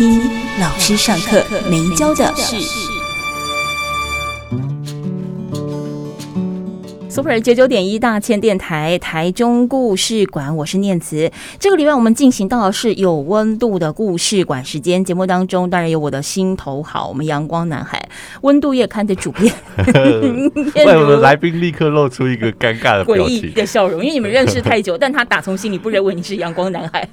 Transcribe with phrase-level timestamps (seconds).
[0.00, 0.18] 听
[0.58, 2.56] 老师上课没教的事。
[7.10, 11.30] Super 九九点一大千电台台中故事馆，我是念慈。
[11.58, 15.04] 这个礼拜我们进行到的是有温度的故事馆时间。
[15.04, 18.02] 节目当中当然有我的心头好，我们阳光男孩
[18.40, 19.52] 温度月刊的主编。
[20.76, 27.06] 为 我们来宾立刻露出一个尴尬的 诡异的笑容，因为你们认识太久，但他打从心里不认为你是阳光男孩。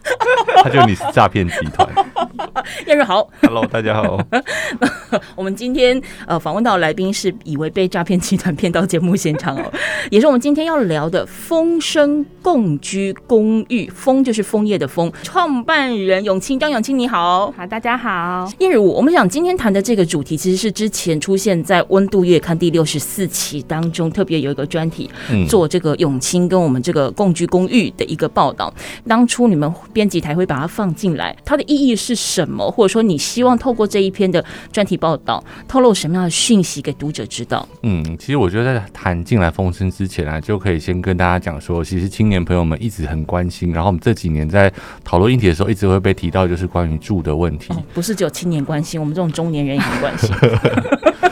[0.64, 1.86] 他觉得你是诈骗集团。
[2.88, 4.18] 燕瑞好，Hello，大家好。
[5.36, 9.72] 我们今天呃访问到的来宾是以为被诈骗集团骗到节目现场哦。
[10.12, 18.52] 也是我们今天要聊的风声共居公寓，风就是枫叶的风，创办人永清张永清你好，好大家好。
[18.60, 25.10] 燕如，我们想今天谈的这个主题，其实是之前出现在《温度月刊》第六十四期当中，特别有一个专题，
[25.48, 28.74] 做这个永清跟我们这个共居公寓的一个报道。
[29.08, 32.70] 当初你们编辑台会把它放进来，它的意义是什么？
[32.72, 37.68] 或者说你希望透过这一篇的专题报道，透露什么样的讯息给读者知道？
[37.84, 44.72] 嗯，其实我觉得在谈进来风声之前啊，就可以先跟大家讲说，其实青年朋友们一直很关心，然后我们这几年在
[45.04, 47.74] 讨论议题的时候，一直会被提到，就是关于住的问题。
[47.74, 50.30] 哦，不是只有青年关心，我们这种中年人也很关心。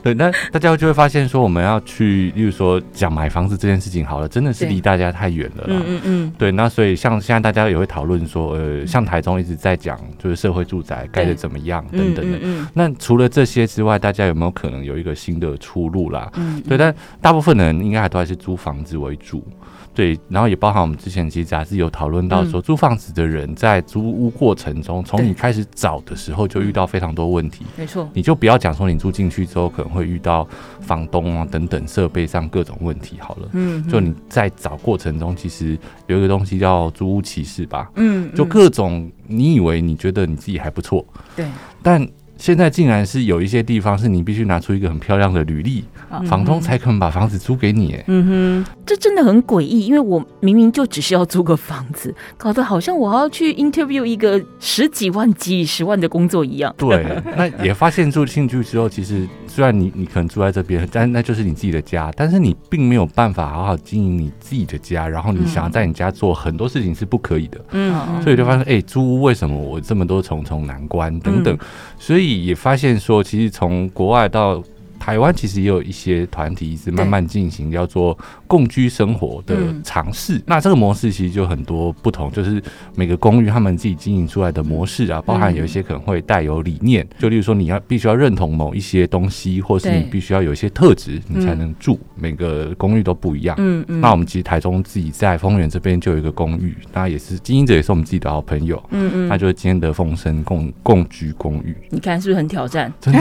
[0.04, 5.64] 对，那大家就会发现说，我们要去，例如说讲买房子这件事情，好了，真的是离大家太远了。
[5.66, 6.32] 嗯嗯嗯。
[6.38, 12.38] 对，那所以像现在大家也会讨论说，呃，像台中一直在讲，就是社会住宅盖得怎么样等等的。
[12.40, 16.30] 嗯，那除了这些之外，大家有没有可能有一个新的出路啦？
[16.36, 16.60] 嗯。
[16.62, 19.44] 对，但大部分人应该还都还是租房子为主。
[19.92, 27.66] 对，然后也包含我们之前其实杂志有讨论到说，租房子的人在租屋过程中，从你开始找的时候就遇到非常多问题。
[27.76, 30.48] 没错，你就不要讲说你住进去之后可能会遇到
[30.80, 33.48] 房东啊等等设备上各种问题好了。
[33.52, 37.90] 嗯，就你在找过程中，其实有一个东西叫租屋歧视吧。
[37.96, 41.04] 嗯，就各种你以为你觉得你自己还不错，
[41.36, 41.46] 对，
[41.82, 42.08] 但。
[42.40, 45.84] 现在竟然是有一些地方是你必须拿出一个很漂亮的履历，
[46.26, 48.02] 房东才肯把房子租给你。
[48.06, 56.74] 嗯哼，这真的很诡异，因为我明明就只是要租个房子，搞得好像我要去 interview 一个十几万、几十万的工作一样。
[56.78, 57.04] 对，
[57.36, 67.60] 那也发现住进去之后，其实虽然你你可能住在这边，但那就是你自己的家，但是你并没有办法好好经营你自己的家，然后你想要在你家做很多事情是不可以的。
[67.72, 71.58] 嗯，所以就发现，哎、欸，租屋为什么我这么多重重难关等等，
[72.00, 72.40] 所以。
[72.40, 74.62] 也发现说，其实从国外到
[75.10, 78.16] 台湾其实也有一些团体一直慢慢进行叫做
[78.46, 80.36] 共居生活的尝试。
[80.36, 82.62] 嗯、那这个模式其实就很多不同，就是
[82.94, 91.98] 每个公寓他们自己经营出来的模式啊，包含有一些可能会带有理念，就例如说你要必须要认同某一些东西，或是你必须要有一些特质，你才能住。
[92.14, 93.56] 每个公寓都不一样。
[93.58, 94.00] 嗯嗯。
[94.00, 98.80] 那我们其实台中自己在丰原这边就有一个公寓，那也是经营者，也是我们自己的好朋友。
[98.90, 99.28] 嗯嗯。
[99.28, 101.76] 那就是今天的丰声共共居公寓。
[101.88, 102.92] 你看是不是很挑战？
[103.00, 103.20] 真的。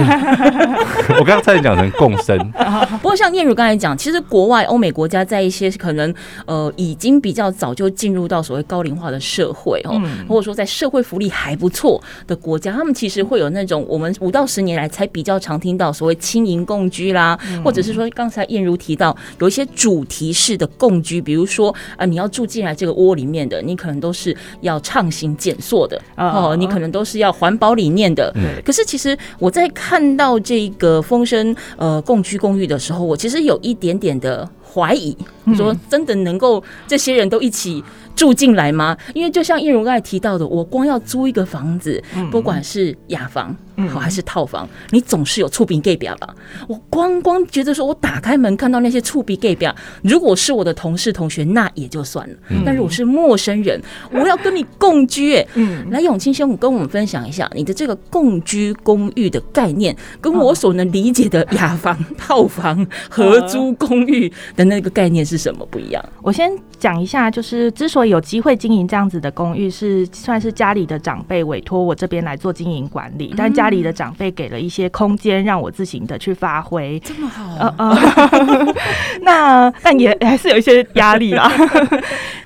[1.18, 1.79] 我刚刚在讲。
[1.80, 2.38] 讲成共生，
[3.02, 6.14] 不过像燕如刚才讲，其实国外欧美国家在一些可能
[6.46, 28.34] 呃已经比较早就进入到所谓高龄化的社会哦，或者说在社会福利还不错的国家，他们其实会有那种我们五到十年来才比较常听到所谓轻盈共居啦，或者是说刚才燕如提到有一些主题式的共居，比如说啊你要住进来这个窝里面的，你可能都是要畅行减塑的哦，你可能都是要环保理念的。
[28.66, 31.56] 可是其实我在看到这个风声。
[31.78, 35.18] 呃，共居公寓的时候，我其实有一点点的怀疑，
[35.56, 37.84] 说真的能够这些人都一起
[38.16, 38.96] 住进来吗？
[39.14, 43.56] 因为就像叶如刚才提到的，我光要租一个房子，不管是雅房。
[43.88, 46.36] 好还是套房，你总是有触鼻 gay 表吧？
[46.68, 49.74] 我光光觉得说，我打开门看到那些触鼻 gay 表，
[50.04, 52.36] 如果是我的同事同学，那也就算了。
[52.66, 53.82] 但如果是陌生人，
[54.12, 64.30] 我要跟你共居，欸，嗯，来永清兄，跟我们分享一下你的这个共居公寓的概念，跟我所能理解的雅房、套房、合租公寓
[64.60, 66.04] 的那个概念是什么不一样？
[66.22, 73.70] 我先讲一下，就是之所以有机会经营这样子的公寓，是算是家里的长辈委托我这边来做经营管理，但家。
[73.70, 77.44] 里的长辈给了一些空间，让我自行的去发挥，这么好。
[77.60, 78.76] 呃呃，
[79.22, 81.52] 那但也还是有一些压力啦。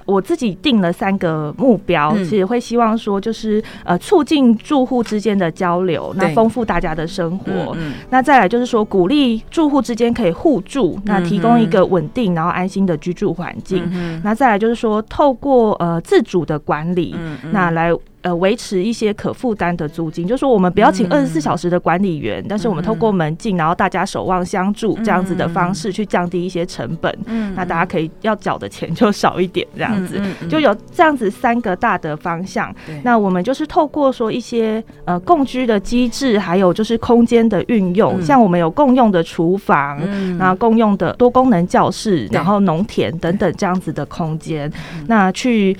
[0.06, 7.76] 我自己定了三个目标，其实会希望说，就是呃，促进住户之间的交流，那丰富大家的生活。
[8.10, 13.84] 那再来就是说，鼓励住户之间可以互助，那提供一个稳定然后安心的居住环境。
[14.24, 17.16] 那再来就是说，透过呃自主的管理，
[17.52, 17.94] 那来。
[18.24, 27.14] 呃，维持一些可负担的租金，就是说我们不要请二十四小时的管理员，嗯、但是我们透过门禁，然后大家守望相助这样子的方式去降低一些成本。
[27.26, 32.74] 嗯，那大家可以要缴的钱就少一点，这样子、嗯嗯嗯、就有这样子三个大的方向。
[33.04, 44.72] 那我们就是透过说一些呃共居的机制，还有就是空间的运用，嗯、像我们有共用的厨房，嗯、然后共用的多功能教室，然后农田等等这样子的空间，
[45.08, 45.76] 那去。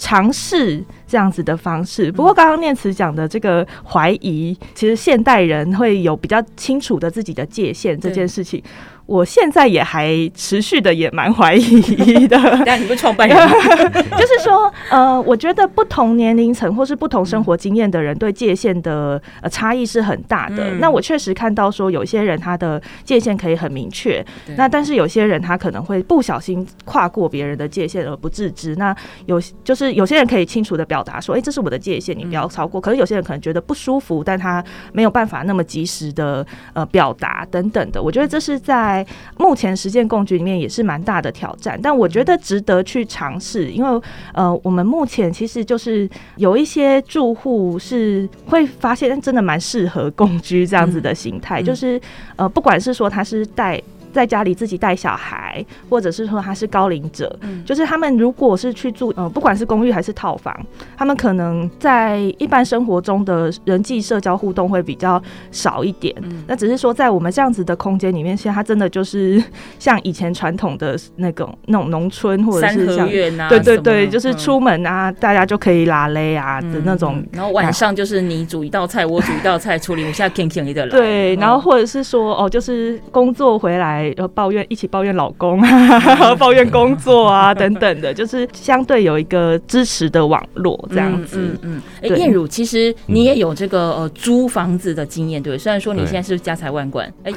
[0.00, 8.62] 尝试这样子的方式，不过刚刚念慈讲的这个怀疑，其实现代人会有比较清楚的自己的界限这件事情。
[9.08, 12.38] 我现在也还持续的也蛮怀疑的。
[12.66, 20.74] 但你不创办人， 就是说，呃，我觉得不同年龄层或是不同生活经验的人对界限的呃差异是很大的。
[20.74, 24.22] 嗯、那我确实看到说，有些人他的界限可以很明确，
[24.58, 28.76] 那但是有些人他可能会不小心跨过别人的界限而不自知。
[28.76, 28.94] 那
[29.24, 32.78] 有就是有些人可以清楚的表达说，哎、欸，这是我的界限，你不要超过。
[32.78, 34.62] 嗯、可是有些人可能觉得不舒服，但他
[34.92, 38.02] 没有办法那么及时的呃表达等等的。
[38.02, 38.97] 我觉得这是在。
[39.36, 44.00] 目前实践共居里面也是蛮大的挑战，但我觉得值得去尝试，因为
[44.32, 52.00] 呃，我们目前其实就是有一些住户是会发现真的蛮适合共居这样子的形态，就是
[52.36, 53.82] 呃，不管是说他是带。
[54.12, 60.54] 在家里自己带小孩，或者是说他是高龄者，嗯，就是他们如果是去住，呃，不管是公寓还是套房，
[60.96, 66.14] 他们可能在一般生活中的人际社交互动会比较少一点。
[66.22, 69.42] 嗯，那只是说在我们这样子的空间里面，现在他真的就是
[69.78, 77.22] 像以前传统的那种那种农村，或者是像院啊，对对对，就是出门啊，大家就可以拉勒啊的那种。
[77.32, 80.90] 然后晚上就是你煮一道菜，我煮一道菜，处理我现在 天天一个来。
[80.90, 83.97] 对，然后或者是说哦，就是工作回来。
[84.16, 91.38] 要抱怨，一起抱怨老公啊， 抱怨工作啊，等等的，就是相对有一个支持的网络这样子。
[91.38, 91.82] 嗯嗯。
[92.02, 95.56] 哎、嗯，彦、嗯欸、儒，其实你也有这个呃租房子的经验，对？
[95.58, 97.32] 虽然说你现在是家财万贯， 哎，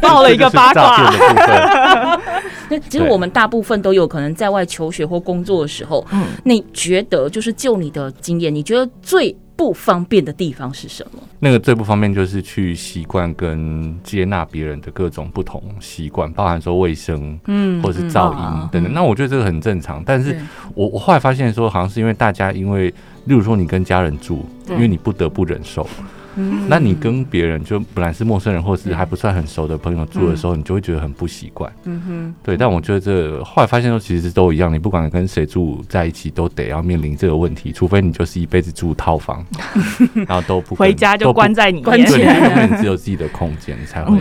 [0.00, 1.12] 爆了一个八卦。
[2.68, 11.22] 那其实我们大部分都有可能在外求学或工作的时候，嗯，你觉得就是就你的经验，你觉得最不方便的地方是什么？
[11.40, 18.92] 那个最不方便就是去习惯跟接纳别人的各种不同习惯，包含说卫生，嗯，或者是噪音等等。
[18.92, 20.38] 那我觉得这个很正常，但是
[20.74, 22.88] 我我后来发现说，好像是因为大家因为，
[23.24, 25.88] 例如说你跟家人住，因为你不得不忍受。
[26.36, 31.72] 嗯、那你跟别人就本来是陌生人，或是还不算很熟的朋友住的时候，你就会觉得很不习惯。
[31.84, 32.56] 嗯哼，对。
[32.56, 34.72] 但我觉得这后来发现说，其实都一样。
[34.72, 37.72] 你不管跟谁住在一起，都得要面临这个问题。
[37.72, 39.44] 除非你就是一辈子住套房，
[40.26, 44.18] 然后都不回家就关在你面，关起来，只有自己的空间才会。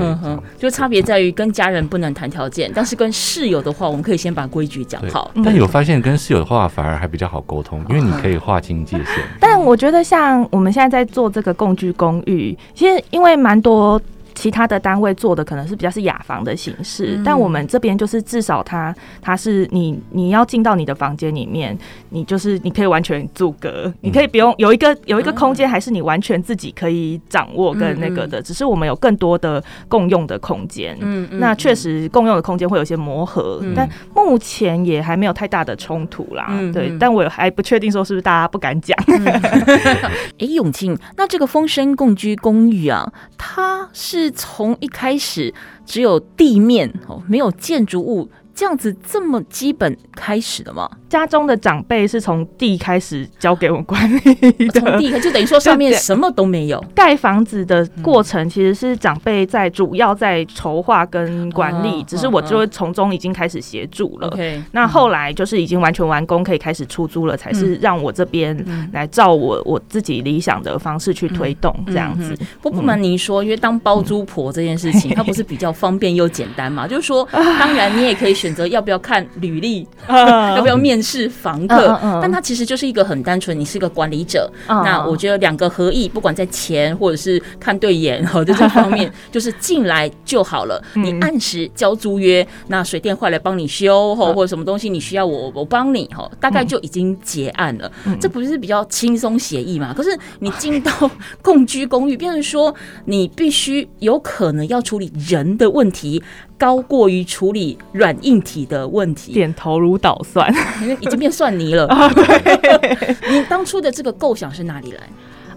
[0.57, 5.31] 就差别在于跟家人不能谈条件，但是跟室友的话，我们可以先把规矩讲好。
[5.43, 9.23] 但有发现跟室友的话反而还比较好沟通，因为你可以划清界限。
[9.39, 13.99] 但我觉得像我们现在在做这个共居公公寓，其实因为蛮多。
[14.35, 21.75] 其他的单位做的可能是比较是雅房的形式，嗯、但我们这边就是至少它它是你你要进到你的房间里面，
[22.09, 30.95] 你就是你可以完全阻隔，嗯、你可以不用有一个有一个空间，还是你完全自己可以掌握跟那个的，嗯、只是我们有更多的共用的空间。
[30.99, 36.47] 嗯嗯，那确实共用的空间会有些磨合，嗯、但目前也还没有太大的冲突啦。
[36.49, 38.97] 嗯、对，但我还不确定说是不是大家不敢讲。
[39.07, 44.24] 哎、嗯，永庆，那这个风声共居公寓啊，它是。
[44.25, 45.53] 是从一开始
[45.85, 48.27] 只有地面哦，没有建筑物。
[48.55, 50.89] 这样子这么基本开始的吗？
[51.09, 54.33] 家中的长辈是从地开始交给我管理
[54.69, 56.83] 的，从地就等于说上面什么都没有。
[56.95, 64.33] 盖房子的过程其实是长辈在主要在筹划跟管理，只是我就会从中已经开始协助了。
[64.71, 68.57] 那后来就是已经完全完工，可以开始出租了，才是让我这边
[68.93, 72.37] 来照我我自己理想的方式去推动这样子。
[72.61, 76.87] 不不瞒您说，因为当包租婆这件事情， 它不是比较方便又简单嘛？
[76.87, 78.35] 就是说，当然你也可以。
[78.44, 81.97] 选择要不要看履历， 要不要面试房客？
[82.21, 84.51] 但他其实就是一个很单纯，你是一个管理者。
[84.67, 90.81] 那我觉得两个合意，不管在钱或者是看对眼哈，在这方面， 就是进来就好了。
[90.93, 97.91] 你按时交租约，那水电坏了帮你修哈，或者什么东西你需要我我帮你哈，大概就已经结案了。
[98.19, 99.93] 这不是比较轻松协议嘛？
[99.93, 100.09] 可是
[100.39, 100.91] 你进到
[101.41, 102.73] 共居公寓，变成说
[103.05, 106.21] 你必须有可能要处理人的问题。
[106.57, 110.53] 高过于处理软硬体的问题，点头如捣蒜，
[111.01, 111.87] 已经变蒜泥了。
[113.29, 114.99] 你当初的这个构想是哪里来？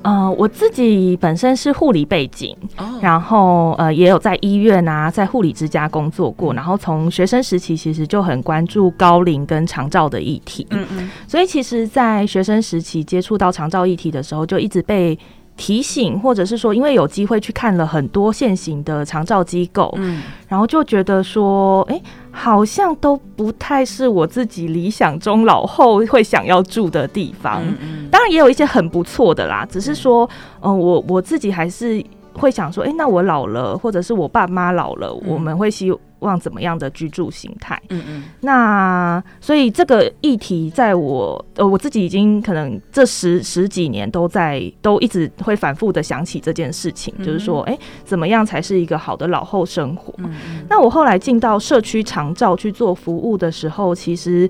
[0.03, 2.89] 呃，我自己本身是护理背景，oh.
[3.03, 15.19] 然后呃也有在医院啊，在护理之家工作过，然后从学生时期其实就很关注高龄跟长照的议题，嗯嗯，所以其实，在学生时期接触到长照议题的时候，就一直被
[15.59, 27.61] 提醒，或者是说，因为有机会去看了很多现行的长照机构，嗯，然后就觉得说，哎、欸，好像都不太是我自己理想中老后会想要住的地方。
[27.63, 30.25] 嗯嗯，当然也有一些很不错的啦，只是说，
[30.61, 32.03] 嗯、呃，我我自己还是
[32.35, 37.81] 会想说，哎、欸，那我老了，或者是我爸妈老了，嗯、我们会希望怎么样的居住形态？
[37.91, 50.13] 嗯嗯，那所以这个议题在我呃我自己已经可能这十十几年都在都一直会反复的想起这件事情，嗯、就是说，哎、欸，怎么样才是一个好的老后生活？
[50.19, 54.49] 嗯嗯，那我后来进到社区长照去做服务的时候，其实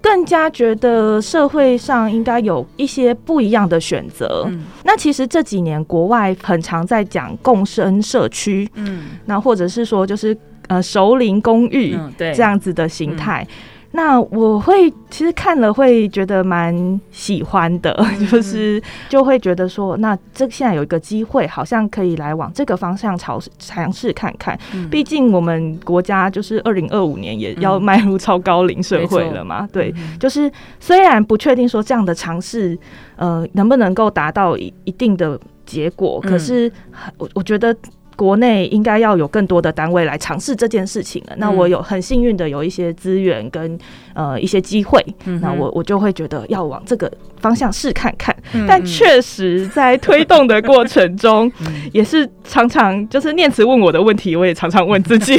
[0.00, 4.44] 更加觉得社会上应该有一些不一样的选择。
[4.48, 10.36] 嗯，那其实这几年国外很常在讲共生社区，嗯，那或者是说就是。
[10.70, 13.54] 呃，熟龄公寓这样子的形态，嗯，
[13.90, 24.56] 那我会其实看了会觉得蛮喜欢的，嗯， 就是就会觉得说，那这现在有一个机会，好像可以来往这个方向尝尝试看看。
[24.88, 30.48] 毕，嗯，竟我们国家就是二零二五年也要迈入超高龄社会了嘛，嗯，对，就是
[30.78, 32.78] 虽然不确定说这样的尝试，
[33.16, 35.36] 呃，能不能够达到一一定的
[35.66, 36.70] 结果，可是
[37.18, 37.76] 我我觉得。
[38.20, 41.34] 国内应该要有更多的单位来尝试这件事情了。
[41.38, 43.78] 那我有很幸运的有一些资源跟
[44.12, 45.02] 呃一些机会，
[45.40, 48.36] 那我我就会觉得要往这个方向试看看。
[48.68, 51.50] 但确实在推动的过程中，
[51.94, 55.38] 也是常常就是念慈问我的问题，我也常常问自己，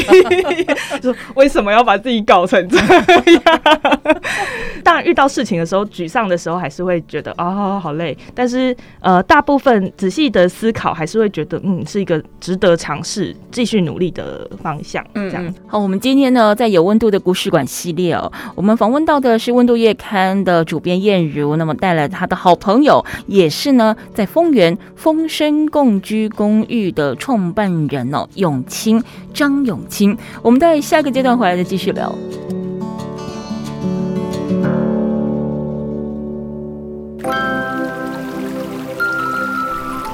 [1.04, 3.62] 说为什么要把自己搞成这样？
[4.84, 8.18] 当然遇到事情的时候，沮丧的时候，还是会觉得啊好累。
[8.34, 12.71] 但是呃，大部分仔细的思考，还是会觉得嗯是一个值得。
[12.76, 15.80] 尝试继续努力的方向，这样、嗯、好。
[15.80, 30.18] 我们今天呢，在有温度的故事馆系列哦，我们访问到的是温度月刊的主编燕如，那么带来他的好朋友，也是呢，在丰原丰声共居公寓的创办人哦，永清张永清。
[30.42, 32.14] 我们在下一个阶段回来再继续聊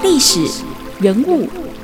[0.01, 0.63] 历史
[0.99, 1.66] 人物。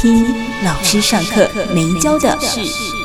[0.00, 0.24] 听
[0.62, 2.97] 老师上课没教的事。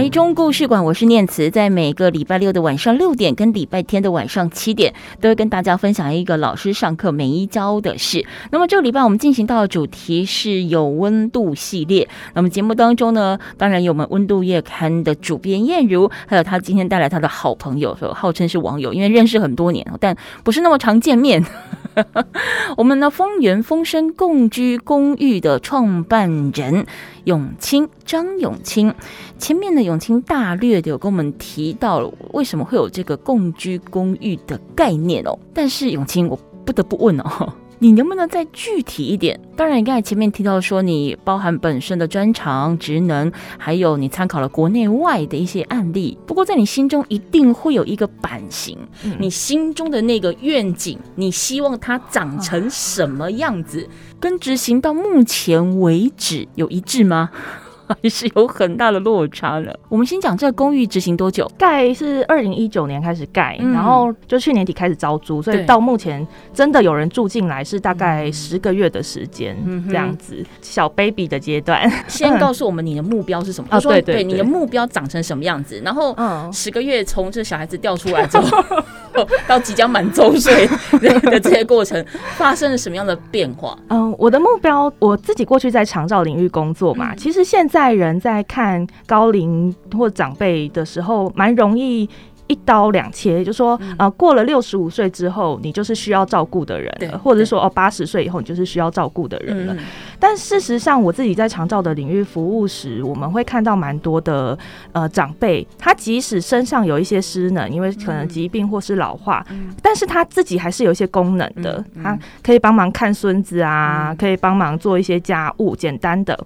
[0.00, 8.24] 台中故事馆，我是念慈，在每个礼拜六的晚上六点跟礼拜天的晚上七点，都会跟大家分享一个老师上课没教的事。
[8.50, 12.08] 那么这个礼拜我们进行到的主题是有温度系列。
[12.32, 21.44] 那么节目当中呢，当然有我们温度月刊的主编燕如，还有他今天带来他的好朋友，说号称是网友，因为认识很多年，但不是那么常见面。
[22.78, 26.86] 我们的丰原丰声共居公寓的创办人。
[27.24, 28.94] 永清张永清，
[29.38, 37.52] 前面的永清大略的有跟我们提到了为什么会有这个共居公寓的概念哦，但是永清，我不得不问哦。
[37.82, 39.40] 你能不能再具体一点？
[39.56, 46.16] 当然，你刚才前面提到说，你包含本身的专长、职能，还有你参考了国内外的一些案例。
[46.26, 53.88] 不过，在你心中一定会有一个版型，嗯、你心中的那个愿景，你希望它长成什么样子，
[54.20, 57.30] 跟执行到目前为止有一致吗？
[58.02, 59.78] 还是有很大的落差的。
[59.88, 61.50] 我们先讲这个公寓执行多久？
[61.58, 71.90] 盖是二零一九年开始盖，嗯，然后就去年底开始招租，所以到目前真的有人住进来是大概十个月的时间，嗯，这样子小 baby 的阶段。
[72.06, 73.68] 先告诉我们你的目标是什么？
[73.72, 75.80] 他说对，对，对，对，你的目标长成什么样子？
[75.84, 76.16] 然后
[76.52, 78.64] 十个月从这小孩子掉出来之后，
[79.48, 80.66] 到即将满周岁
[81.22, 82.04] 的这些过程，
[82.36, 83.76] 发生了什么样的变化？
[83.88, 87.79] 嗯，我的目标，我自己过去在长照领域工作嘛，其实现在。
[87.80, 92.06] 在人在看高龄或长辈的时候，蛮容易
[92.46, 99.74] 一刀两切，就说呃，过了六十五岁之后，你就是需要照顾的人了，或者说哦，八十岁以后你就是需要照顾的人了。
[100.18, 104.58] 但事实上，我自己在长照的领域服务时，我们会看到蛮多的
[104.92, 109.46] 呃长辈，他即使身上有一些失能，因为可能疾病或是老化，
[109.80, 116.38] 但是他自己还是有一些功能的，他可以帮忙看孙子啊，可以帮忙做一些家务，简单的。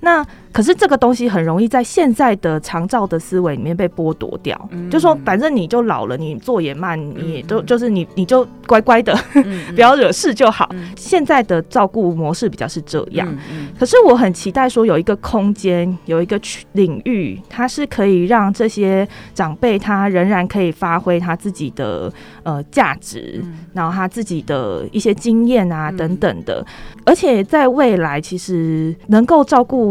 [0.00, 10.68] 那可是这个东西很容易在现在的长照的思维里面被剥夺掉，嗯、就说反正你就老了，你做也慢，你也都就是你你就乖乖的，嗯、 不要惹事就好。
[10.72, 16.40] 嗯、现在的照顾模式比较是这样，嗯、可是我很期待说有一个空间，有一个
[16.72, 22.10] 领域，它是可以让这些长辈他仍然可以发挥他自己的
[22.44, 29.85] 呃价值，嗯、然后他自己的一些经验啊等等的，嗯、而且在未来其实能够照顾。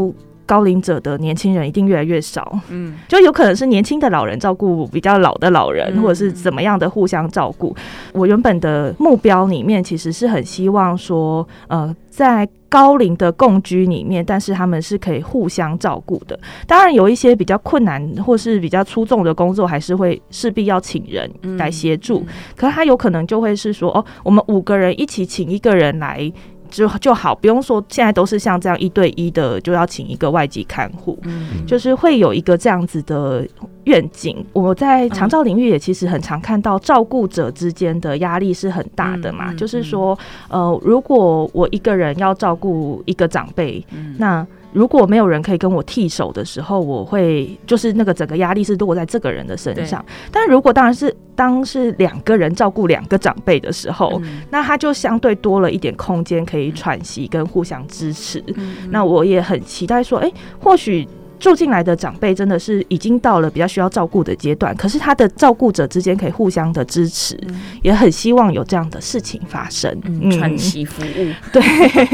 [0.48, 7.76] 高龄者的年轻人一定越来越少，嗯，就有可能是年轻的老人照顾比较老的老人，嗯、或者是怎么样的互相照顾。
[8.14, 16.40] 我原本的目标里面其实是很希望说，呃，在高龄的共居里面，但是他们是可以互相照顾的。
[16.68, 22.24] 当然，有一些比较困难或是比较出众的工作，还是会势必要请人来协助。
[22.56, 26.32] 可是他有可能就会是说，哦，我们五个人一起请一个人来。
[26.76, 33.48] 就就好，不用说，现在都是像这样一对一的，就要请一个外籍看护，嗯，就是会有一个这样子的
[33.86, 34.46] 愿景。
[34.54, 40.18] 我在长照领域也其实很常看到，照顾者之间的压力是很大的嘛，就是说，
[40.50, 43.86] 呃，如果我一个人要照顾一个长辈，
[44.18, 44.46] 那。
[44.76, 50.06] 如果没有人可以跟我替手的时候，我会就是那个整个压力是落在这个人的身上。
[50.30, 58.44] 但如果当然是当是两个人照顾两个长辈的时候，嗯、那他就相对多了一点空间可以喘息跟互相支持。
[58.56, 61.08] 嗯、那我也很期待说，哎、欸，或许。
[61.40, 69.96] 住进来的长辈真的是已经到了比较需要照顾的阶段，可是他的照顾者之间可以互相的支持，嗯、也很希望有这样的事情发生。
[70.06, 71.62] 嗯，传奇、服务，对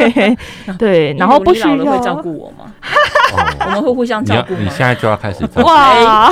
[0.78, 2.72] 对， 然后不需要会照顾我吗？
[3.66, 4.54] 我们会互相照顾。
[4.56, 6.30] 你现在就要开始照顾哇！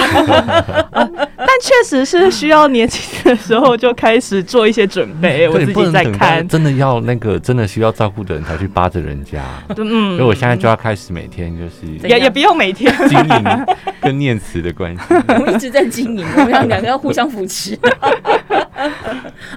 [0.91, 5.47] 但确实是需要年轻的时候就开始做一些准备。
[5.47, 9.41] 我自己在看，真的要那个真的需要照顾的人才去扒着人家。
[9.77, 13.65] 嗯，所以我现在就要开始每天就是也也不用每天经营
[14.01, 15.01] 跟念慈的关系。
[15.27, 17.77] 我们一直在经营，我们要两个要互相扶持。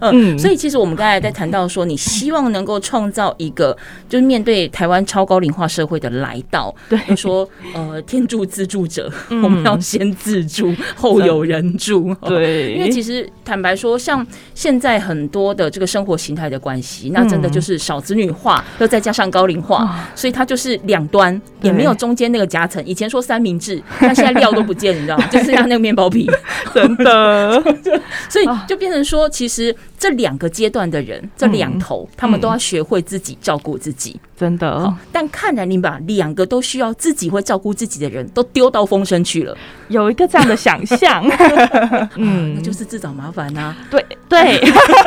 [0.00, 3.76] 嗯，所以其实我们刚才在谈到说，你希望能够创造一个
[4.08, 12.12] 就是面对台湾超高龄化社会的来到， 对，说呃天助自助者，我们要先自助，后有人助。
[12.22, 22.84] 对，因为其实坦白说，像现在很多的这个生活形态的关系，那真的就是少子女化，又再加上高龄化，所以它就是两端也没有中间那个夹层。
[22.84, 25.26] 以前说三明治，但现在料都不见， 你知道吗？
[25.30, 26.26] 就剩下那个面包皮，
[26.74, 27.62] 真的。
[28.30, 29.74] 所以就变成说，其实。
[29.98, 34.92] 这两个阶段的人，这两头，他们都要学会自己照顾自己，真的。
[35.12, 41.24] 但看来你把两个都需要自己会照顾自己的人都丢到风声去了，有一个这样的想象，
[42.16, 43.72] 嗯，那就是自找麻烦呐。
[43.88, 44.60] 对对，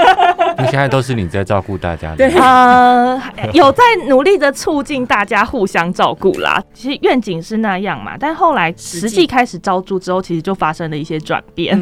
[0.57, 3.21] 那现在都是你在照顾大家，对呃，
[3.51, 6.63] 有在努力的促进大家互相照顾啦。
[6.73, 11.77] 其实愿景是那样嘛，但后来实际开始招租之后，其实就发生了一些转变。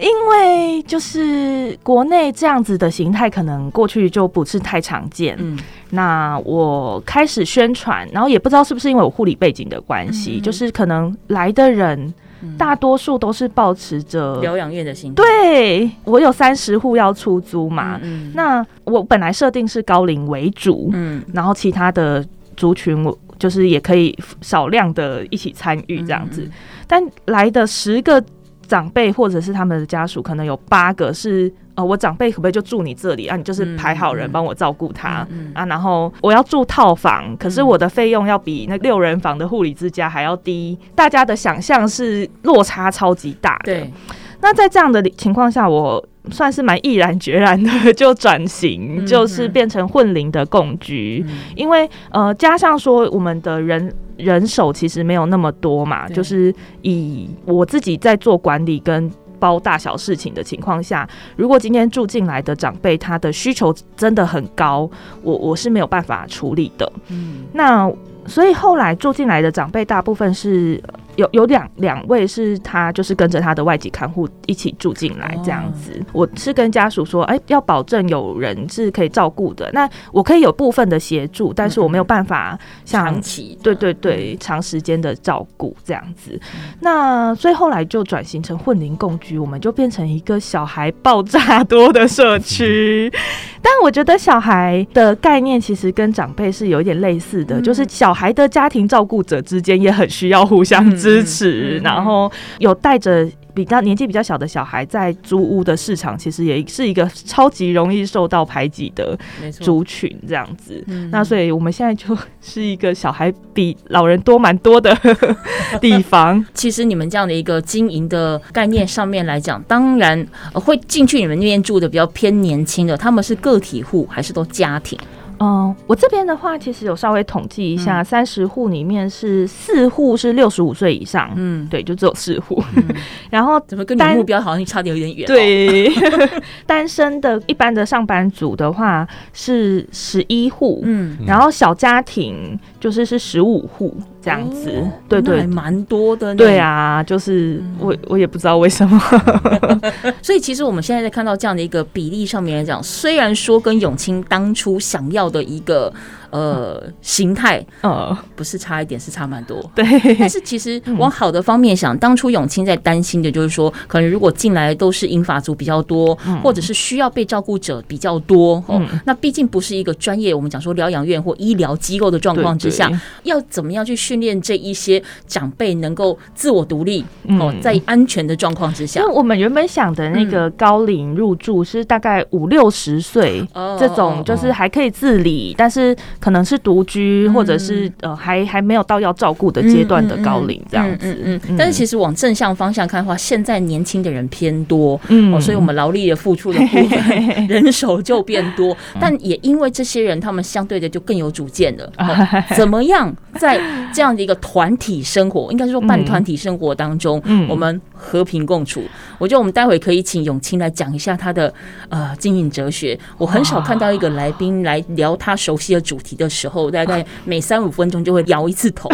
[0.00, 5.36] 因为就是国内这样子的形态，可能过去就不是太常见。
[5.38, 5.58] 嗯，
[5.90, 12.12] 那我开始宣传，然后也不知道是不是因为我护理背景的关系，嗯、就是可能来的人
[12.56, 15.22] 大多数都是保持着疗养院的心态。
[15.22, 22.24] 对，我有三十户要出租嘛，嗯，那我本来设定是高龄为主，嗯，然后其他的
[22.56, 26.52] 族群我就是也可以少量的一起参与这样子，嗯、
[26.86, 28.22] 但来的十个。
[28.68, 33.36] 长辈或者是他们的家属，可能有八个是呃，我长辈可不可以就住你这里啊？
[33.36, 35.64] 你就是排好人帮我照顾他、嗯嗯、啊。
[35.66, 40.78] 然后我要住套房，可是我的费用要比那六人房的护理之家还要低。
[40.94, 43.72] 大家的想象是落差超级大的。
[43.72, 43.92] 对。
[44.40, 53.92] 那在这样的情况下，我算是蛮毅然决然的就转型，嗯、就是变成混龄的共居，嗯、因为呃，加上说我们的人。
[54.18, 64.90] 人手其实没有那么多嘛，就是以我自己在做管理跟包大小事情的情况下，如果今天住进来的长辈他的需求真的很高，
[65.22, 66.92] 我我是没有办法处理的。
[67.10, 67.88] 嗯，那
[68.26, 70.82] 所以后来住进来的长辈大部分是。
[71.18, 79.68] 有有两两位是他就是跟着他的外籍看护一起住进来这样子，我是跟家属说，哎，要保证有人是可以照顾的。
[79.72, 86.40] 那我可以有部分的协助，但是我没有办法像长期对对对长时间的照顾这样子。
[86.80, 93.12] 那所以后来就转型成混龄共居，我们就变成一个小孩爆炸多的社区。
[93.60, 109.18] 但我觉得小孩的概念其实跟长辈是有一点类似的，就是小孩的家庭照顾者之间也很需要互相支持，然后有带着比较年纪比较小的小孩在租屋的市场，其实也是一个超级容易受到排挤的
[109.50, 110.84] 族群，这样子。
[111.10, 114.96] 那所以我们现在就是一个小孩比老人多蛮多的
[115.80, 116.44] 地方。
[116.54, 124.98] 其实你们这样的一个经营的概念上面来讲，当然会进去你们那边住的比较偏年轻的，他们是个体户还是都家庭？
[125.40, 132.62] 嗯，我这边的话，其实有稍微统计一下，三十户里面是四户是六十五岁以上，嗯，对，就只有四户。
[132.76, 132.84] 嗯、
[133.30, 135.26] 然后怎么跟你目标好像差的有点远？
[135.26, 135.90] 对，
[136.66, 143.94] 单身的一般的上班族的话是十一户，嗯，然后小家庭就是是十五户。
[144.28, 146.34] 这样子，哦、对对，蛮多的。
[146.34, 149.00] 对啊，就是我我也不知道为什么。
[150.20, 155.92] 所以其实我们现在在看到这样的一个比例上面来讲，虽然说跟永清当初想要的一个。
[156.30, 159.58] 呃，形态呃，不是差一点，是差蛮多。
[159.74, 159.84] 对，
[160.18, 172.90] 但是其实往好的方面想，当初永清在担心的就是说，可能如果进来都是英法族比较多，或者是需要被照顾者比较多，哦，那毕竟不是一个专业，我们讲说疗养院或医疗机构的状况之下，
[173.22, 177.02] 要怎么样去训练这一些长辈能够自我独立
[177.40, 179.00] 哦，在安全的状况之下。
[179.00, 183.42] 那我们原本想的那个高龄入住是大概五六十岁
[183.78, 185.96] 这种，就是还可以自理，但是。
[186.20, 191.12] 可能是独居，或者是呃还还没有到要照顾的阶段的高龄这样子。
[191.12, 191.56] 嗯嗯，嗯。
[191.56, 198.76] 但是其实往正向方向看的话，现在年轻的人偏多，嗯，哦，所以我们劳力的付出的部分， 人手就变多。
[199.00, 201.92] 但也因为这些人，他们相对的就更有主见了。
[202.56, 203.60] 怎么样在
[203.92, 208.84] 这样的一个团体生活，应该是说半团体生活当中，我们和平共处。
[209.18, 211.52] 我觉得我们待会可以请永清来讲一下他的
[211.88, 212.98] 呃经营哲学。
[213.16, 216.08] 我很少看到一个来宾来聊他熟悉的主题。
[216.18, 218.88] 的时候，大概每三五分钟就会摇一次头，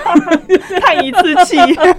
[0.80, 1.58] 叹一次气，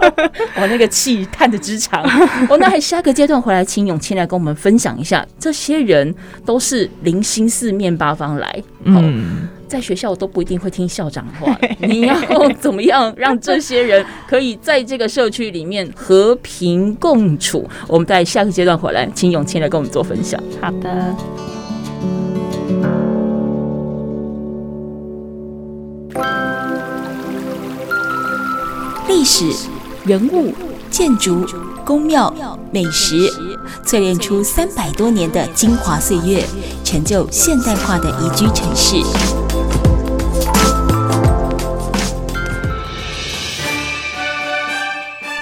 [0.59, 2.03] 我那个气叹的之长。
[2.49, 6.13] 我那还下个阶段回来，请永清来跟我们分享一下，这些人
[6.45, 12.15] 都是零星四面八方来，嗯，在学校都不一定会听校长的话， 你要
[12.59, 17.67] 怎么样让这些人可以在这个社区里面和平共处？
[17.87, 20.41] 我们在下个阶段回来，请永清来跟我们做分享。
[20.61, 21.15] 好的。
[29.07, 29.45] 历史、
[30.03, 30.53] 人物、
[30.89, 31.45] 建筑、
[31.85, 32.31] 宫庙、
[32.71, 33.15] 美食，
[33.85, 36.43] 淬炼出三百多年的精华岁月，
[36.83, 38.97] 成就现代化的宜居城市。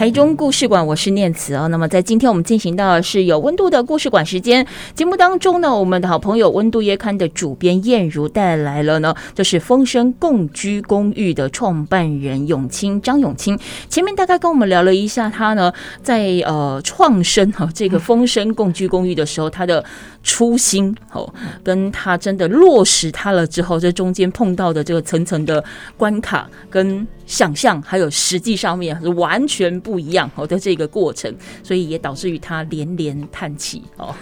[0.00, 1.66] 台中故事馆，我是念慈啊。
[1.66, 13.58] 那么在今天我们进行到的是有温度的故事馆时间节目当中呢，我们的好朋友温度月刊的主编燕如带来了呢，就是风声共居公寓的创办人永清张永清。
[13.90, 15.70] 前面大概跟我们聊了一下他呢，
[16.02, 19.84] 在呃创生哈这个风声共居公寓的时候，他的。
[20.22, 21.32] 初心哦，
[21.64, 25.62] 跟他真的落实他了之后，这中间碰到的这个层层的
[25.96, 34.14] 关卡，跟想象还有实际上面是完全不一样哦的这个过程，所以也导致于他连连叹气哦。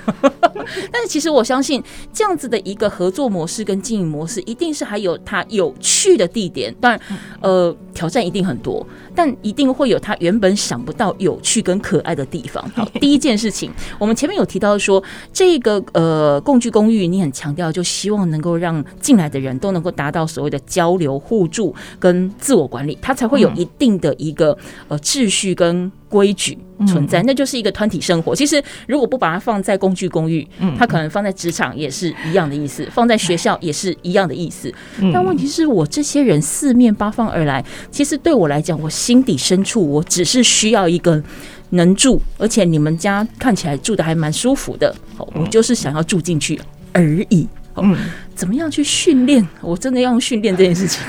[0.92, 1.82] 但是其实我相信，
[2.12, 6.74] 这样子的一个合作模式跟经营模式，一定是还有它有趣的地点。
[6.80, 7.00] 当然，
[7.40, 8.86] 呃，挑战一定很多，
[9.18, 12.64] 但一定会有他原本想不到有趣跟可爱的地方。
[12.76, 15.02] 好，第一件事情，我们前面有提到说
[15.32, 15.82] 这个。
[15.94, 27.22] 呃，共居公寓，你很强调，就希望能够让进来的人都能够达到所谓的交流互助跟自我管理，它才会有一定的一个呃秩序跟规矩存在。
[27.22, 28.36] 那就是一个团体生活。
[28.36, 30.46] 其实如果不把它放在工具公寓，
[30.78, 34.72] 它可能放在职场也是一样的意思，放在学校也是一样的意思。
[35.12, 41.22] 但问题是我这些人四面八方而来，其实对我来讲，我心底深处，我只是需要一个。
[41.70, 46.58] 能住，而且你们家看起来住的还蛮舒服的，我就是想要住进去。
[46.94, 47.46] 而已。
[47.76, 47.94] 嗯，
[48.34, 49.46] 怎么样去训练？
[49.60, 51.00] 我真的要用训练这件事情，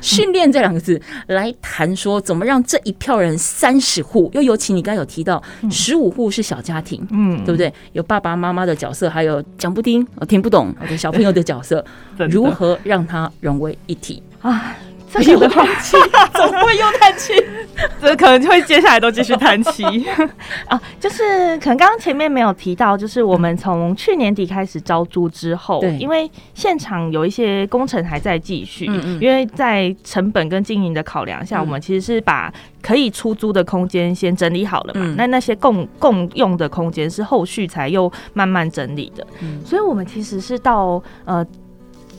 [0.00, 7.72] 训练这两个字来谈说，怎么让这一票人三十户，又尤其你刚才有提到十五户是小家庭，嗯，对不对？
[7.92, 11.84] 有爸爸妈妈的角色，还有讲不听、听不懂的小朋友的角色，
[12.28, 14.76] 如何让他融为一体啊？
[15.12, 15.96] 这又叹气，
[16.34, 17.34] 怎么会又叹气？
[18.00, 19.84] 这可能就会接下来都继续叹气
[20.66, 20.80] 啊！
[20.98, 35.00] 就是可能刚刚前面没有提到，就是我们从去年底开始招租之后，对，因为现场有一些工程还在继续，嗯嗯，因为在成本跟经营的考量下，我们其实是把可以出租的空间先整理好了嘛。
[35.04, 41.44] 嗯、那那些共共用的空间是后续才又慢慢整理的，嗯、所以我们其实是到呃。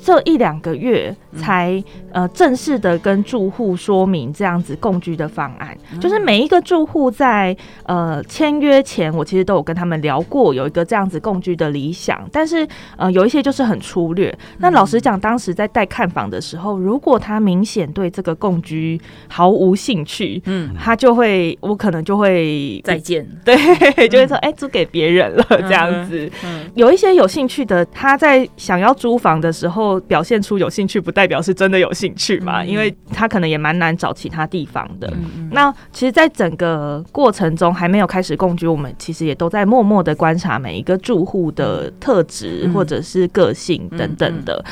[0.06, 12.68] 这一两个月才呃正式的跟住户说明这样子共居的方案，就是每一个住户在呃签约前，我其实都有跟他们聊过，有一个这样子共居的理想，但是
[12.98, 14.34] 呃有一些就是很粗略。
[14.60, 26.30] 那老实讲，当时在带看房的时候，如果他明显对这个共居毫无兴趣，嗯，他就会我可能就会再见，对，就会说哎租给别人了这样子。
[26.76, 30.00] 有一些有兴趣的，他在想要租房的时候。
[30.08, 32.66] 表现出有兴趣，不代表是真的有兴趣嘛？
[32.66, 35.10] 因为他可能也蛮难找其他地方的。
[35.52, 44.66] 那其实，在整个过程中还没有开始共居，我们其实也都在默默的观察每一个住户的特质或者是个性等等的。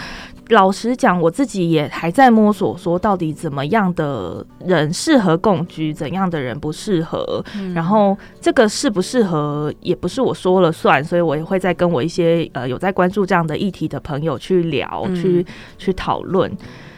[0.51, 7.43] 老实讲，我自己也还在摸索，说到底怎么样的人适合共居，怎样的人不适合。
[7.55, 15.45] 嗯、然后这个适不适合，也不是我说了算，所以我也会再跟我一些呃有在关注这样的议题的朋友去聊，嗯、去
[15.77, 16.51] 去讨论。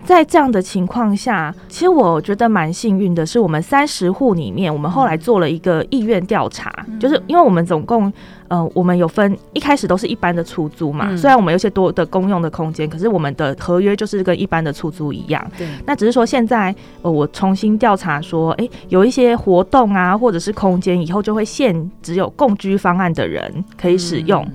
[0.04, 8.12] 在这样的情况下，其实我觉得蛮幸运的，是我们三十户里面，我们后来做了一个意愿调查，嗯、就是因为我们总共。
[8.50, 15.44] 呃，我们有分一开始都是一般的出租嘛，嗯、虽然我们有些多的公用的空间，可是我们的合约就是跟一般的出租一样。
[15.58, 24.52] 对，那只是说现在呃，我重新调查说，哎、欸，有一些活动啊，或者是空间，以后就会限只有共居方案的人可以使用，嗯、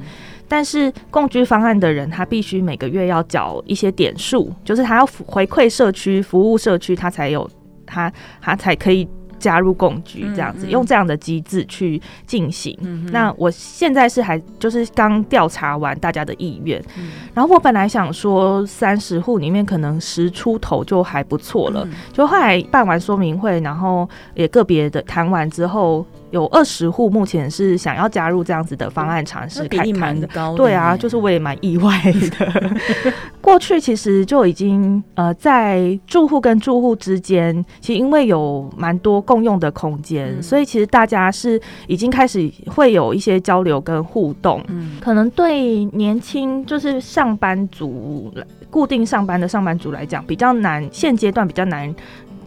[0.49, 7.49] 但是共居方案的人他必须每个月要缴一些点数，就是他要回馈社区、服务社区，他才有
[7.87, 9.09] 他他才可以。
[9.41, 12.77] 加入共居这样子，用这样的机制去进行。
[12.83, 26.05] 嗯、那我现在是还就是刚调查完大家的意愿，嗯、然后我本来想说三十户里面可能十出头就还不错了，嗯、就后来办完说明会，然后也个别的谈完之后。
[26.31, 31.91] 有二十户目前是想要加入这样子的方案尝试看看的，对啊，就是我也蛮意外
[32.39, 32.71] 的。
[33.41, 44.63] 过去其实就已经呃，在住户跟住户之间，其实因为有蛮多共用的空间，嗯、所以其实大家是已经开始会有一些交流跟互动。
[44.69, 48.31] 嗯，可能对年轻就是上班族、
[48.71, 51.95] 固定上班的上班族来讲，比较难，现阶段比较难。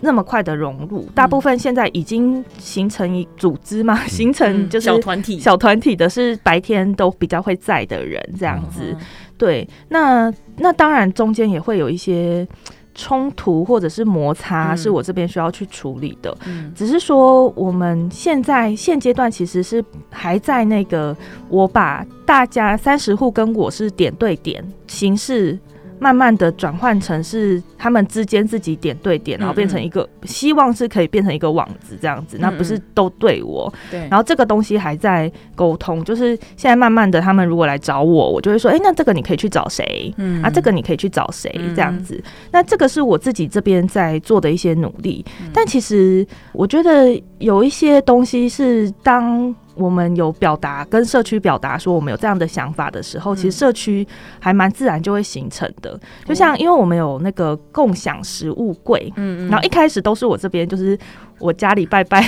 [0.01, 8.81] 那么快的融入，大部分现在已经形成一组织嘛，嗯、形成就是小团体，小团体的是白天都比较会在的人这样子。
[8.89, 8.97] 嗯、
[9.37, 12.47] 对，那那当然中间也会有一些
[12.95, 16.35] 冲突或者是摩擦，是我这边需要去处理的。
[16.45, 21.15] 嗯、只是说我们现在现阶段其实是还在那个，
[21.47, 25.57] 我把大家三十户跟我是点对点形式。
[26.01, 33.71] 慢慢的转换成是他们之间自己点对点，然后变成一个希望是可以变成一个网子这样子，那不是都对我。
[33.91, 40.11] 对，然后这个东西还在沟通，就是现在慢慢的他们如果来找我，我就会说，哎，那这个你可以去找谁？
[40.17, 41.53] 嗯，啊，这个你可以去找谁？
[41.75, 42.19] 这样子，
[42.51, 45.23] 那这个是我自己这边在做的一些努力。
[45.53, 49.55] 但其实我觉得有一些东西是当。
[49.75, 54.07] 我们有表达跟社区表达说我们有这样的想法的时候，其实社区
[54.39, 55.99] 还蛮自然就会形成的。
[56.25, 60.97] 就像因为我们有那个共享食物柜，嗯，然后一开始都是我这边就是。
[61.41, 62.23] 我家里拜拜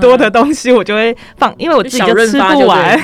[0.00, 3.00] 多的东西，我就会放，因为我自己就吃不完，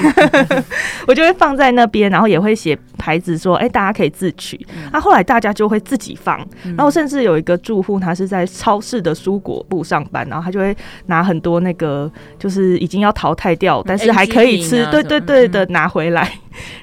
[1.08, 4.64] 我就会放在那边，然后也会写牌子说，哎、欸，大家可以自取。
[4.68, 4.92] 那、嗯。
[4.92, 6.38] 啊、后来大家就会自己放，
[6.76, 16.30] 然后甚至有一个住户，他是在超市的蔬果部上班，然后他就会拿很多那个，就是已经要淘汰掉，但是还可以吃，对对对的拿回来。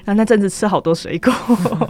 [0.04, 1.32] 然后那阵子吃好多水果，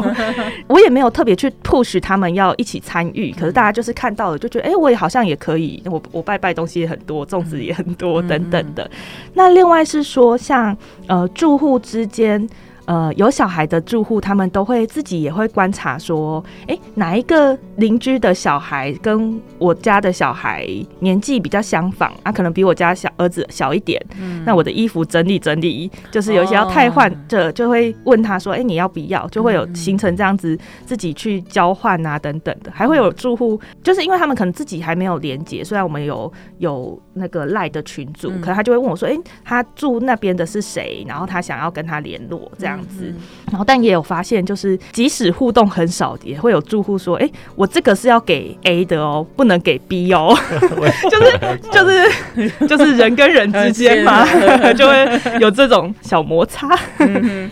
[0.68, 8.90] 我也没有特别去 push 他们要一起参与，可是大家就是看到了，就觉得哎、欸，我也好像也可以，我我拜拜东西也很多，粽子也很多等等的。
[9.34, 10.76] 那另外是说像，像
[11.08, 12.48] 呃住户之间。
[12.86, 20.66] 呃有小孩的住户，他们都会自己也会观察说，哎、欸，哪一个邻居的小孩跟我家的小孩
[21.00, 22.30] 年纪比较相仿啊？
[22.32, 29.26] 可能比我家小儿子小一点，嗯、那我的衣服整理整理，就是有一些要汰换的，就会问他说，哎、欸，你要不要？
[29.28, 41.04] 就会有形成这样子自己去交换啊等等的，还会有住户，就是因为他们可能自己还没有连接，虽然我们有有那个赖的群组，可能他就会问我说，哎、欸，他住那边的是谁？
[41.08, 43.12] 然后他想要跟他联络这样子，
[43.50, 50.34] 然后但也有发现，就是即使互动很少，也会有住户说，哎、欸，我这个是要给 A 的哦，不能给 B 哦，
[51.10, 54.24] 就是就是就是人跟人之间嘛，
[54.74, 56.78] 就会有这种小摩擦。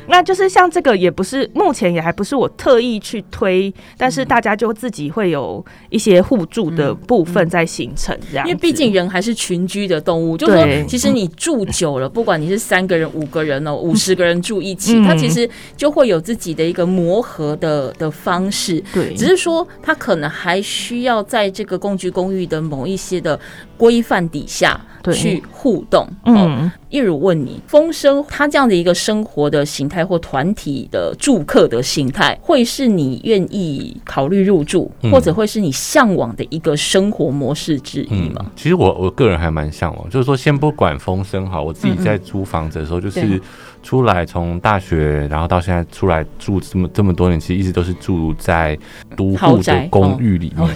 [0.06, 18.82] 那就是像这个，也不是目前也还不是我特意去推，但是大家就自己会有一些互助的部分在形成这样，因为毕竟人还是群居的动物，就是说其实你住久了，不管你是三个人、五个人哦，五十个人住一起，他其实就会有自己的一个磨合的的方式。
[18.94, 23.38] 对，只是说他可能还需要在这个共居公寓的某一些的
[23.76, 24.80] 规范底下。
[25.12, 38.42] 去互动，嗯，例如问你，风声他这样的一个生活的形态或团体的住客的形态，会是你愿意考虑入住，或者会是你向往的一个生活模式之一吗？
[38.44, 43.42] 嗯、其实我我个人还蛮向往，就是说先不管风声哈，我自己在租房子的时候，就是
[43.82, 48.78] 出来从大学，然后到现在出来住这么这么多年，其实一直都是住在
[49.16, 50.68] 独户的公寓里面。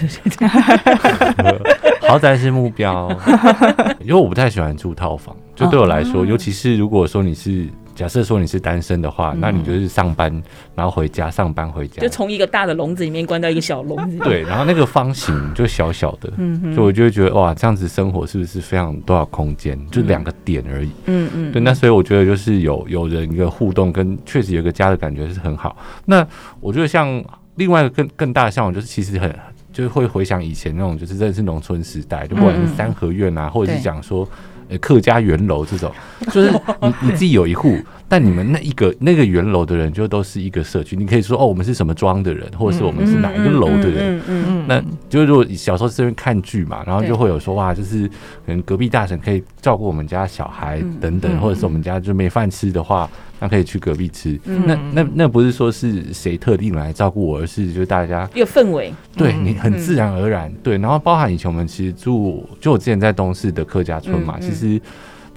[2.09, 3.09] 豪宅是目标，
[4.01, 5.35] 因为我不太喜欢住套房。
[5.55, 10.31] 就对我来说，尤其是如果说你是假设说你是单身的话，那你就是上班
[10.75, 14.19] 然后回家，上班回家，就从一个大的笼子里面关到一个小笼子。
[14.19, 16.31] 对，然后那个方形就小小的，
[16.75, 19.77] 所以我就会觉得哇，这样子生活是不是非常多少空间？
[19.91, 20.91] 就两个点而已。
[21.07, 21.53] 嗯嗯。
[21.53, 25.75] 对，那所以我觉得就是有有人一个互动，跟确实有个家的感觉是很好。
[26.05, 26.25] 那
[26.61, 29.35] 我觉得像另外一个更更大的向往，就是其实很。
[29.73, 34.27] 就会回想以前那种，就是真的是农村时代，就不管是三合院啊，或者是讲说，
[34.69, 35.93] 呃，客家圆楼这种，
[36.33, 36.51] 就是
[36.81, 40.95] 你你自己有一户，但你们那一个那个圆楼的人就都是一个社区。
[40.97, 44.19] 你可以说哦，我们是什么庄的人，或者是我们是哪一个楼的人。
[44.19, 44.65] 嗯嗯嗯。
[44.69, 48.13] 那就是如果小时候这边看剧嘛，然后就会有说哇，就是可
[48.47, 53.09] 能隔壁大婶可以照顾我们家小孩等等，或者是我们家就没饭吃的话。
[53.39, 60.79] 那可以去隔壁吃，嗯、那那那不是说是谁特定来照顾我，而是就是大家一个氛围，对你很自然而然，嗯、对。
[60.79, 64.81] 然后包含以前我们其实住，就我之前在东市的客家村嘛，其实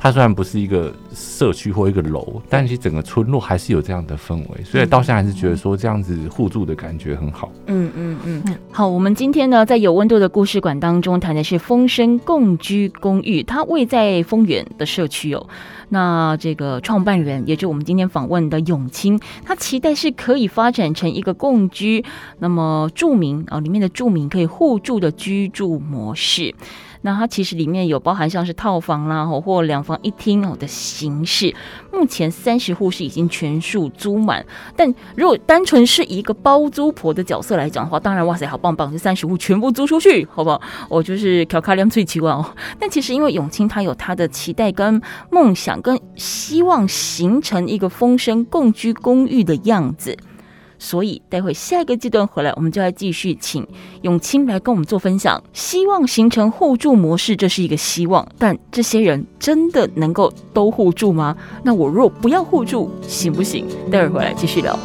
[0.01, 7.51] 它虽然不是一个社区或一个楼，但其实整个村落还是有这样的氛围，所以到现在还是觉得说这样子互助的感觉很好。
[7.67, 8.43] 嗯嗯嗯。
[8.71, 15.45] 好，我们今天呢在有温度的故事馆当中谈的是风声共居公寓，它位在丰原的社区哦。
[15.89, 22.05] 那这个创办人，也就是我们今天访问的永清，他期待是可以发展成一个共居，
[22.37, 26.53] 那么住民啊，里面的住民可以互助的居住模式。
[27.01, 31.55] 那它其实里面有包含像是套房啦，或两房一厅哦的形式。
[31.91, 40.61] 目前三十户是已经全数租满，但如果单纯是一个包租婆的角色来讲的话，当然哇塞，好棒棒，这三十户全部租出去，好不好？
[40.89, 42.45] 我就是调卡量最奇怪哦。
[42.79, 50.17] 但其实因为永清他有他的期待跟梦想，跟希望形成一个风声共居公寓的样子。
[50.79, 53.67] 所以，待会下一个阶段回来，我们就要继续请
[54.01, 55.43] 永清来跟我们做分享。
[55.53, 61.35] 希望形成互助模式，这是一个希望，但这些人真的能够都互助吗？
[61.63, 63.65] 那我若不要互助，行不行？
[63.91, 64.79] 待会回来继续聊。